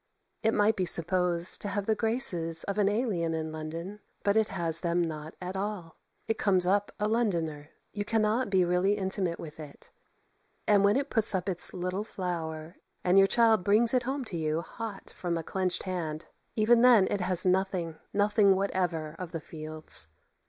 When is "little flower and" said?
11.71-13.19